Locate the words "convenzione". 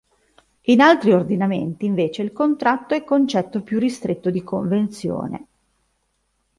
4.43-5.47